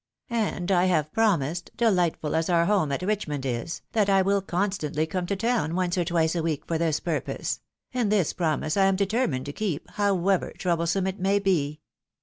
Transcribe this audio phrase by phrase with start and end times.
[0.31, 5.05] And I have promised, delightful as our home at Richmond is, that I will constantly
[5.05, 7.59] come to town once or twice a week for this purpose;
[7.93, 11.81] and this promise I am determined to keep, however troublesome it may be.